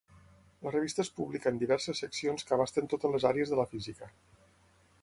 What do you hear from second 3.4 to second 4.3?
de la física.